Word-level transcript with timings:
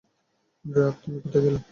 ড্রাক, 0.65 0.93
তুমি 1.03 1.17
কোথায় 1.23 1.43
গেলে? 1.45 1.59